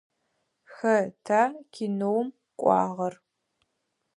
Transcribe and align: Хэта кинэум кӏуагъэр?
Хэта 0.75 1.43
кинэум 1.73 2.27
кӏуагъэр? 2.59 3.13